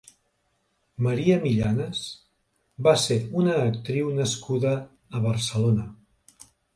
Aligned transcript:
María 1.07 1.33
Millanes 1.41 1.99
va 2.87 2.93
ser 3.01 3.17
una 3.41 3.57
actriu 3.65 4.09
nascuda 4.21 4.73
a 5.19 5.23
Barcelona. 5.27 5.87